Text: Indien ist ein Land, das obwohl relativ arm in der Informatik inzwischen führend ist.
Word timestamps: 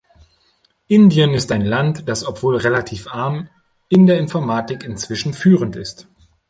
Indien 0.87 1.35
ist 1.35 1.51
ein 1.51 1.61
Land, 1.63 2.09
das 2.09 2.25
obwohl 2.25 2.55
relativ 2.57 3.05
arm 3.13 3.49
in 3.87 4.07
der 4.07 4.17
Informatik 4.17 4.83
inzwischen 4.83 5.31
führend 5.31 5.75
ist. 5.75 6.07